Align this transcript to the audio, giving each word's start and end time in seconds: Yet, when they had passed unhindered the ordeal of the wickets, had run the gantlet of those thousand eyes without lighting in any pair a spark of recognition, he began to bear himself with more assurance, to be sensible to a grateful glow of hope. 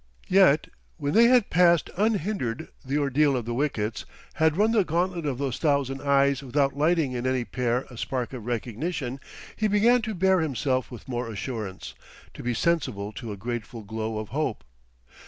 Yet, 0.29 0.65
when 0.97 1.13
they 1.13 1.25
had 1.25 1.51
passed 1.51 1.91
unhindered 1.95 2.69
the 2.83 2.97
ordeal 2.97 3.37
of 3.37 3.45
the 3.45 3.53
wickets, 3.53 4.03
had 4.33 4.57
run 4.57 4.71
the 4.71 4.83
gantlet 4.83 5.27
of 5.27 5.37
those 5.37 5.59
thousand 5.59 6.01
eyes 6.01 6.41
without 6.41 6.75
lighting 6.75 7.11
in 7.11 7.27
any 7.27 7.45
pair 7.45 7.81
a 7.81 7.99
spark 7.99 8.33
of 8.33 8.47
recognition, 8.47 9.19
he 9.55 9.67
began 9.67 10.01
to 10.01 10.15
bear 10.15 10.39
himself 10.39 10.89
with 10.89 11.07
more 11.07 11.29
assurance, 11.31 11.93
to 12.33 12.41
be 12.41 12.55
sensible 12.55 13.11
to 13.11 13.31
a 13.31 13.37
grateful 13.37 13.83
glow 13.83 14.17
of 14.17 14.29
hope. 14.29 14.63